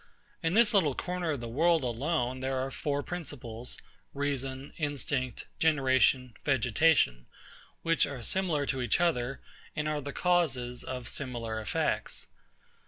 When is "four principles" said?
2.71-3.77